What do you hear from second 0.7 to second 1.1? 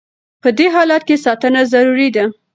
حالت